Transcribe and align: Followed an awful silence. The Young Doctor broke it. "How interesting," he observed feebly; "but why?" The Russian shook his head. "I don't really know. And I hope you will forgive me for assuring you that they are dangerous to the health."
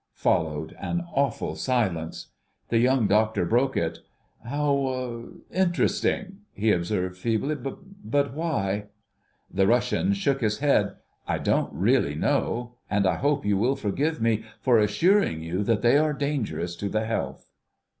Followed 0.15 0.75
an 0.81 1.05
awful 1.13 1.55
silence. 1.55 2.29
The 2.69 2.79
Young 2.79 3.05
Doctor 3.07 3.45
broke 3.45 3.77
it. 3.77 3.99
"How 4.43 5.25
interesting," 5.53 6.39
he 6.53 6.71
observed 6.71 7.17
feebly; 7.17 7.53
"but 7.53 8.33
why?" 8.33 8.85
The 9.53 9.67
Russian 9.67 10.13
shook 10.13 10.41
his 10.41 10.57
head. 10.57 10.95
"I 11.27 11.37
don't 11.37 11.71
really 11.71 12.15
know. 12.15 12.73
And 12.89 13.05
I 13.05 13.17
hope 13.17 13.45
you 13.45 13.57
will 13.59 13.75
forgive 13.75 14.19
me 14.19 14.43
for 14.59 14.79
assuring 14.79 15.43
you 15.43 15.61
that 15.65 15.83
they 15.83 15.97
are 15.99 16.13
dangerous 16.13 16.75
to 16.77 16.89
the 16.89 17.05
health." 17.05 17.51